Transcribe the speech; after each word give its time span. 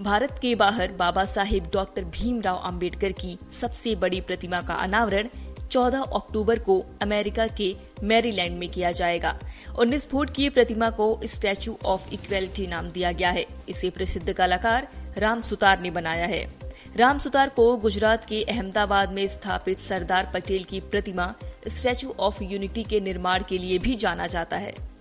भारत 0.00 0.38
के 0.42 0.54
बाहर 0.54 0.92
बाबा 0.92 1.24
साहेब 1.24 1.70
डॉक्टर 1.72 2.04
भीमराव 2.04 2.56
अंबेडकर 2.56 3.12
की 3.12 3.38
सबसे 3.52 3.94
बड़ी 3.94 4.20
प्रतिमा 4.20 4.60
का 4.60 4.74
अनावरण 4.74 5.28
14 5.70 6.02
अक्टूबर 6.14 6.58
को 6.58 6.84
अमेरिका 7.02 7.46
के 7.46 7.76
मैरीलैंड 8.02 8.58
में 8.58 8.68
किया 8.68 8.90
जाएगा। 8.92 9.38
19 9.78 10.06
फुट 10.08 10.30
की 10.30 10.48
प्रतिमा 10.48 10.90
को 10.90 11.20
स्टैचू 11.24 11.76
ऑफ़ 11.84 12.12
इक्वेलिटी 12.12 12.66
नाम 12.66 12.88
दिया 12.88 13.12
गया 13.12 13.30
है। 13.30 13.46
इसे 13.68 13.90
प्रसिद्ध 13.90 14.32
कलाकार 14.32 14.88
राम 15.18 15.40
सुतार 15.40 15.80
ने 15.80 15.90
बनाया 15.90 16.26
है। 16.26 16.44
राम 16.96 17.18
सुतार 17.18 17.48
को 17.48 17.76
गुजरात 17.76 18.24
के 18.24 18.42
अहमदाबाद 18.42 19.12
में 19.12 19.26
स्थापित 19.28 19.78
सरदार 19.78 20.30
पटेल 20.34 20.64
की 20.64 20.80
प्रतिमा 20.80 21.34
स्टैचू 21.68 22.14
ऑफ़ 22.18 22.42
यूनिटी 22.42 22.84
के 22.84 23.00
निर्माण 23.00 23.44
के 23.48 23.58
लिए 23.58 23.78
भी 23.78 23.94
जाना 23.94 24.26
जाता 24.26 24.56
है। 24.56 24.93